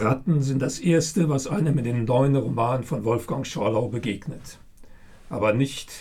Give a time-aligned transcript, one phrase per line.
[0.00, 4.58] Ratten sind das Erste, was einem in den neuen Roman von Wolfgang Schorlau begegnet.
[5.28, 5.92] Aber nicht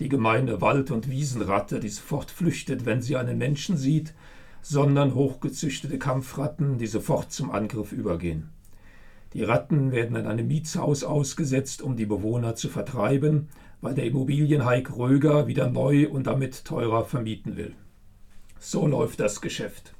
[0.00, 4.14] die gemeine Wald- und Wiesenratte, die sofort flüchtet, wenn sie einen Menschen sieht,
[4.60, 8.50] sondern hochgezüchtete Kampfratten, die sofort zum Angriff übergehen.
[9.32, 13.48] Die Ratten werden in einem Mietshaus ausgesetzt, um die Bewohner zu vertreiben,
[13.80, 17.74] weil der Immobilienhai Kröger wieder neu und damit teurer vermieten will.
[18.58, 19.94] So läuft das Geschäft.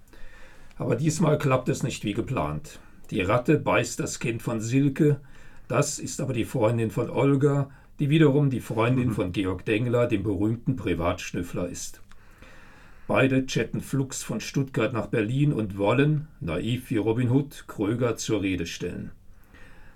[0.76, 2.80] Aber diesmal klappt es nicht wie geplant.
[3.10, 5.20] Die Ratte beißt das Kind von Silke,
[5.66, 9.12] das ist aber die Freundin von Olga, die wiederum die Freundin mhm.
[9.12, 12.00] von Georg Dengler, dem berühmten Privatschnüffler ist.
[13.06, 18.42] Beide chatten flugs von Stuttgart nach Berlin und wollen, naiv wie Robin Hood, Kröger zur
[18.42, 19.12] Rede stellen.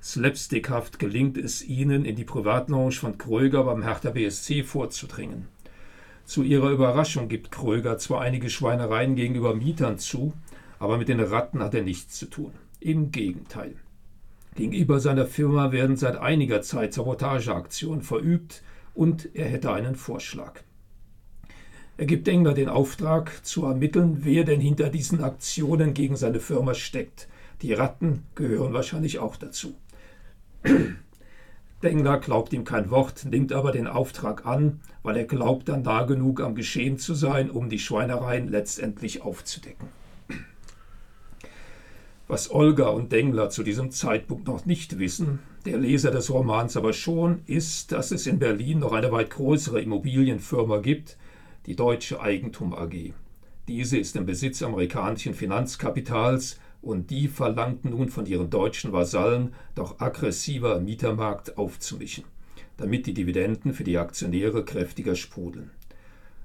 [0.03, 5.47] Slapstickhaft gelingt es ihnen, in die Privatlounge von Kröger beim Hertha BSC vorzudringen.
[6.25, 10.33] Zu ihrer Überraschung gibt Kröger zwar einige Schweinereien gegenüber Mietern zu,
[10.79, 12.53] aber mit den Ratten hat er nichts zu tun.
[12.83, 13.77] Im Gegenteil.
[14.57, 18.63] Gegenüber seiner Firma werden seit einiger Zeit Sabotageaktionen verübt
[18.93, 20.61] und er hätte einen Vorschlag.
[21.97, 26.75] Er gibt Engler den Auftrag, zu ermitteln, wer denn hinter diesen Aktionen gegen seine Firma
[26.75, 27.29] steckt.
[27.63, 29.77] Die Ratten gehören wahrscheinlich auch dazu.
[31.85, 36.03] Dengler glaubt ihm kein Wort, nimmt aber den Auftrag an, weil er glaubt, dann nah
[36.03, 40.02] genug am Geschehen zu sein, um die Schweinereien letztendlich aufzudecken.
[42.33, 46.95] Was Olga und Dengler zu diesem Zeitpunkt noch nicht wissen, der Leser des Romans aber
[46.95, 51.19] schon, ist, dass es in Berlin noch eine weit größere Immobilienfirma gibt,
[51.67, 53.13] die Deutsche Eigentum AG.
[53.69, 60.01] Diese ist im Besitz amerikanischen Finanzkapitals und die verlangt nun von ihren deutschen Vasallen, doch
[60.01, 62.25] aggressiver im Mietermarkt aufzumischen,
[62.79, 65.71] damit die Dividenden für die Aktionäre kräftiger sprudeln.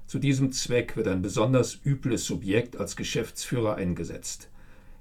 [0.06, 4.50] Zu diesem Zweck wird ein besonders übles Subjekt als Geschäftsführer eingesetzt.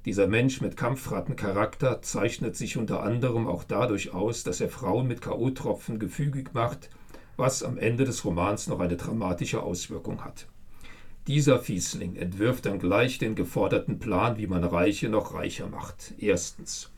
[0.06, 5.22] Dieser Mensch mit Kampfrattencharakter zeichnet sich unter anderem auch dadurch aus, dass er Frauen mit
[5.22, 6.90] K.O.-Tropfen gefügig macht,
[7.36, 10.47] was am Ende des Romans noch eine dramatische Auswirkung hat.
[11.28, 16.14] Dieser Fiesling entwirft dann gleich den geforderten Plan, wie man Reiche noch reicher macht.
[16.18, 16.90] Erstens.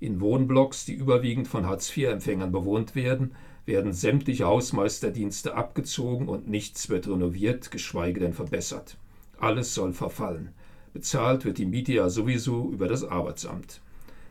[0.00, 3.34] In Wohnblocks, die überwiegend von Hartz-IV-Empfängern bewohnt werden,
[3.64, 8.98] werden sämtliche Hausmeisterdienste abgezogen und nichts wird renoviert, geschweige denn verbessert.
[9.38, 10.52] Alles soll verfallen.
[10.94, 13.80] Bezahlt wird die Miete ja sowieso über das Arbeitsamt.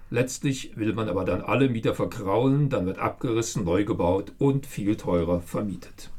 [0.09, 4.95] Letztlich will man aber dann alle Mieter verkraulen, dann wird abgerissen, neu gebaut und viel
[4.95, 6.09] teurer vermietet.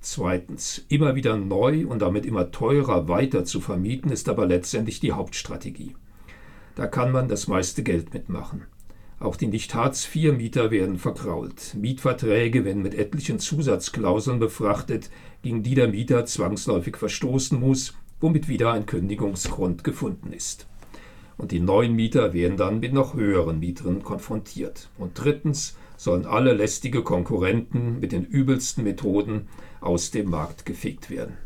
[0.00, 5.12] Zweitens, immer wieder neu und damit immer teurer weiter zu vermieten, ist aber letztendlich die
[5.12, 5.94] Hauptstrategie.
[6.74, 8.64] Da kann man das meiste Geld mitmachen.
[9.20, 11.74] Auch die Nicht-Hartz-IV-Mieter werden verkrault.
[11.74, 15.08] Mietverträge werden mit etlichen Zusatzklauseln befrachtet,
[15.42, 20.66] gegen die der Mieter zwangsläufig verstoßen muss, womit wieder ein Kündigungsgrund gefunden ist.
[21.36, 24.88] Und die neuen Mieter werden dann mit noch höheren Mietern konfrontiert.
[24.96, 29.48] Und drittens sollen alle lästige Konkurrenten mit den übelsten Methoden
[29.80, 31.36] aus dem Markt gefegt werden.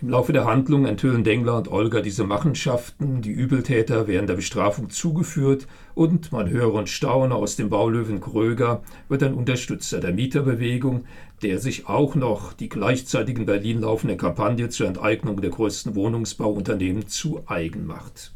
[0.00, 4.90] Im Laufe der Handlung enthüllen Dengler und Olga diese Machenschaften, die Übeltäter werden der Bestrafung
[4.90, 5.66] zugeführt
[5.96, 11.04] und man höre und staune aus dem Baulöwen Kröger wird ein Unterstützer der Mieterbewegung,
[11.42, 17.08] der sich auch noch die gleichzeitig in Berlin laufende Kampagne zur Enteignung der größten Wohnungsbauunternehmen
[17.08, 18.32] zu eigen macht.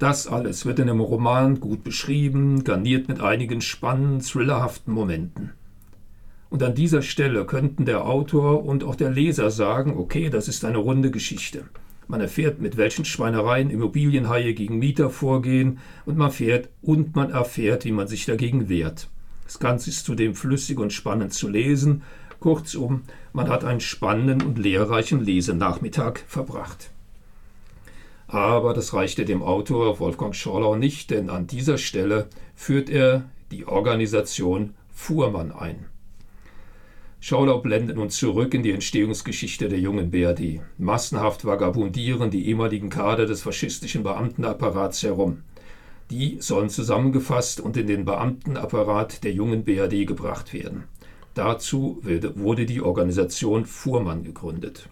[0.00, 5.52] Das alles wird in dem Roman gut beschrieben, garniert mit einigen spannenden, thrillerhaften Momenten.
[6.50, 10.64] Und an dieser Stelle könnten der Autor und auch der Leser sagen, okay, das ist
[10.64, 11.64] eine runde Geschichte.
[12.08, 17.84] Man erfährt, mit welchen Schweinereien Immobilienhaie gegen Mieter vorgehen und man fährt und man erfährt,
[17.84, 19.08] wie man sich dagegen wehrt.
[19.44, 22.02] Das Ganze ist zudem flüssig und spannend zu lesen.
[22.40, 23.02] Kurzum,
[23.32, 26.90] man hat einen spannenden und lehrreichen Lesenachmittag verbracht.
[28.26, 33.66] Aber das reichte dem Autor Wolfgang Schorlau nicht, denn an dieser Stelle führt er die
[33.66, 35.86] Organisation Fuhrmann ein.
[37.22, 40.62] Schaulau blendet nun zurück in die Entstehungsgeschichte der jungen BRD.
[40.78, 45.42] Massenhaft vagabundieren die ehemaligen Kader des faschistischen Beamtenapparats herum.
[46.10, 50.84] Die sollen zusammengefasst und in den Beamtenapparat der jungen BRD gebracht werden.
[51.34, 54.88] Dazu wurde die Organisation Fuhrmann gegründet.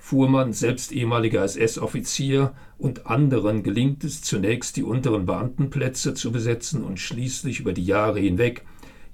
[0.00, 7.00] Fuhrmann, selbst ehemaliger SS-Offizier, und anderen gelingt es zunächst, die unteren Beamtenplätze zu besetzen und
[7.00, 8.64] schließlich über die Jahre hinweg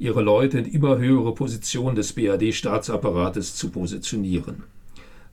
[0.01, 4.65] ihre Leute in immer höhere Positionen des BRD-Staatsapparates zu positionieren.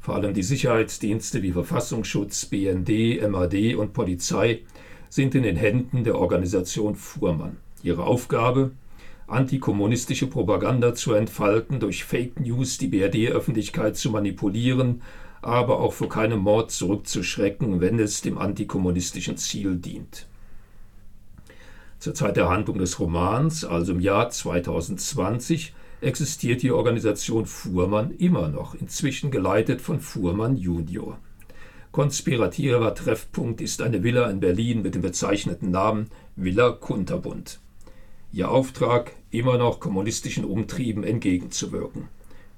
[0.02, 4.60] Vor allem die Sicherheitsdienste wie Verfassungsschutz, BND, MAD und Polizei
[5.10, 7.56] sind in den Händen der Organisation Fuhrmann.
[7.82, 8.72] Ihre Aufgabe?
[9.28, 15.02] Antikommunistische Propaganda zu entfalten, durch Fake News die BRD-Öffentlichkeit zu manipulieren,
[15.42, 20.28] aber auch vor keinem Mord zurückzuschrecken, wenn es dem antikommunistischen Ziel dient.
[22.00, 28.50] Zur Zeit der Handlung des Romans, also im Jahr 2020, existiert die Organisation Fuhrmann immer
[28.50, 31.18] noch, inzwischen geleitet von Fuhrmann Junior.
[31.92, 37.60] Konspirativer Treffpunkt ist eine Villa in Berlin mit dem bezeichneten Namen Villa Kunterbund.
[38.32, 42.10] Ihr Auftrag, immer noch kommunistischen Umtrieben entgegenzuwirken.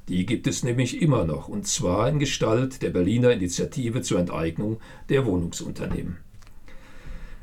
[0.09, 4.79] Die gibt es nämlich immer noch, und zwar in Gestalt der Berliner Initiative zur Enteignung
[5.07, 6.17] der Wohnungsunternehmen.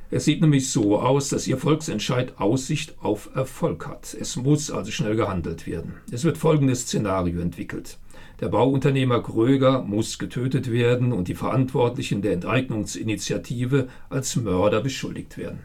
[0.08, 4.16] Es sieht nämlich so aus, dass Ihr Volksentscheid Aussicht auf Erfolg hat.
[4.18, 5.94] Es muss also schnell gehandelt werden.
[6.12, 7.98] Es wird folgendes Szenario entwickelt.
[8.40, 15.60] Der Bauunternehmer Kröger muss getötet werden und die Verantwortlichen der Enteignungsinitiative als Mörder beschuldigt werden.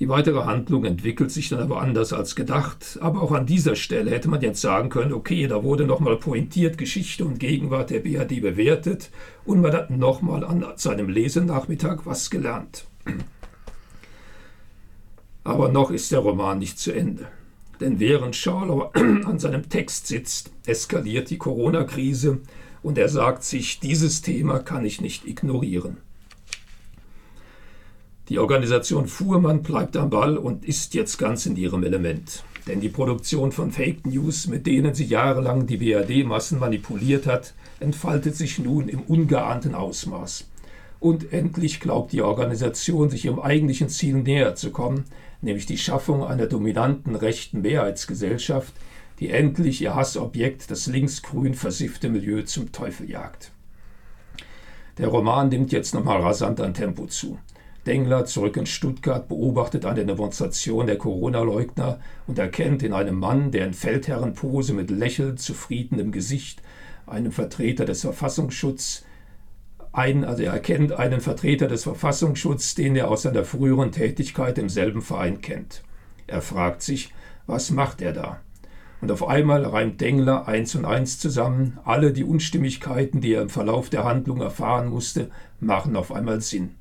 [0.00, 2.98] Die weitere Handlung entwickelt sich dann aber anders als gedacht.
[3.02, 6.78] Aber auch an dieser Stelle hätte man jetzt sagen können, okay, da wurde nochmal pointiert
[6.78, 9.10] Geschichte und Gegenwart der BRD bewertet
[9.44, 12.86] und man hat nochmal an seinem Lesenachmittag was gelernt.
[15.44, 17.28] Aber noch ist der Roman nicht zu Ende.
[17.78, 22.38] Denn während Scharlau an seinem Text sitzt, eskaliert die Corona-Krise
[22.82, 25.98] und er sagt sich, dieses Thema kann ich nicht ignorieren.
[28.30, 32.44] Die Organisation Fuhrmann bleibt am Ball und ist jetzt ganz in ihrem Element.
[32.68, 38.36] Denn die Produktion von Fake News, mit denen sie jahrelang die BRD-Massen manipuliert hat, entfaltet
[38.36, 40.48] sich nun im ungeahnten Ausmaß.
[41.00, 45.06] Und endlich glaubt die Organisation, sich ihrem eigentlichen Ziel näher zu kommen,
[45.40, 48.72] nämlich die Schaffung einer dominanten rechten Mehrheitsgesellschaft,
[49.18, 53.50] die endlich ihr Hassobjekt, das linksgrün versiffte Milieu, zum Teufel jagt.
[54.98, 57.36] Der Roman nimmt jetzt nochmal rasant an Tempo zu.
[57.86, 63.66] Dengler, zurück in Stuttgart, beobachtet eine Demonstration der Corona-Leugner und erkennt in einem Mann, der
[63.66, 66.62] in Feldherrenpose mit lächelnd zufriedenem Gesicht
[67.06, 69.04] einen Vertreter des Verfassungsschutzes
[69.92, 74.68] ein, also er erkennt einen Vertreter des Verfassungsschutzes, den er aus seiner früheren Tätigkeit im
[74.68, 75.82] selben Verein kennt.
[76.26, 77.12] Er fragt sich,
[77.46, 78.40] was macht er da?
[79.00, 81.78] Und auf einmal reimt Dengler eins und eins zusammen.
[81.84, 86.76] Alle die Unstimmigkeiten, die er im Verlauf der Handlung erfahren musste, machen auf einmal Sinn.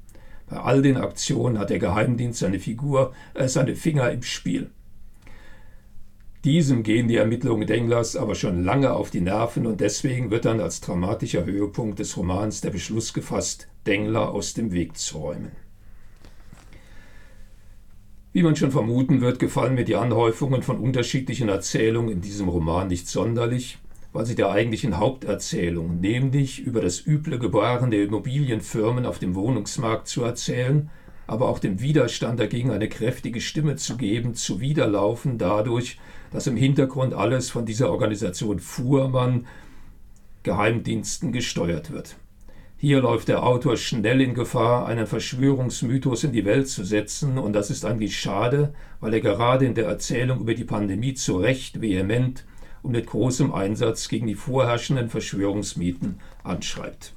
[0.50, 4.72] Bei all den Aktionen hat der Geheimdienst seine Figur, äh, seine Finger im Spiel.
[6.44, 10.62] Diesem gehen die Ermittlungen Denglers aber schon lange auf die Nerven und deswegen wird dann
[10.62, 15.52] als dramatischer Höhepunkt des Romans der Beschluss gefasst, Dengler aus dem Weg zu räumen.
[18.32, 22.88] Wie man schon vermuten wird, gefallen mir die Anhäufungen von unterschiedlichen Erzählungen in diesem Roman
[22.88, 23.80] nicht sonderlich
[24.12, 30.08] weil sie der eigentlichen Haupterzählung, nämlich über das üble Gebaren der Immobilienfirmen auf dem Wohnungsmarkt
[30.08, 30.90] zu erzählen,
[31.28, 36.00] aber auch dem Widerstand dagegen eine kräftige Stimme zu geben, zuwiderlaufen dadurch,
[36.32, 39.46] dass im Hintergrund alles von dieser Organisation Fuhrmann
[40.42, 42.16] Geheimdiensten gesteuert wird.
[42.78, 47.54] Hier läuft der Autor schnell in Gefahr, einen Verschwörungsmythos in die Welt zu setzen, und
[47.54, 51.82] das ist eigentlich schade, weil er gerade in der Erzählung über die Pandemie zu Recht
[51.82, 52.46] vehement
[52.84, 57.14] und mit großem Einsatz gegen die vorherrschenden Verschwörungsmieten anschreibt.